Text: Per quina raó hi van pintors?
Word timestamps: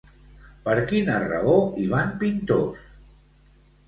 Per 0.69 0.73
quina 0.91 1.17
raó 1.23 1.57
hi 1.81 1.85
van 1.91 2.09
pintors? 2.23 2.89